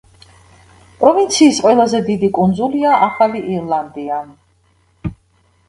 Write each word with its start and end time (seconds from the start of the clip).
პროვინციის 1.03 1.59
ყველაზე 1.65 2.01
დიდი 2.09 2.31
კუნძულია 2.39 2.95
ახალი 3.11 3.45
ირლანდია. 3.57 4.21